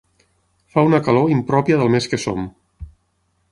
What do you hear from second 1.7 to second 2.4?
del mes que